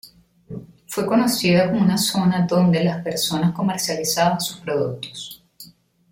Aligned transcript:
Fue 0.87 1.05
conocida 1.05 1.69
como 1.69 1.83
una 1.83 1.95
zona 1.99 2.39
en 2.39 2.47
donde 2.47 2.83
las 2.83 3.03
personas 3.03 3.53
comercializaban 3.53 4.41
sus 4.41 4.57
productos. 4.57 5.45